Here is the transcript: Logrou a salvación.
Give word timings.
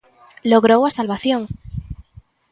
Logrou 0.51 0.81
a 0.85 0.95
salvación. 0.97 1.41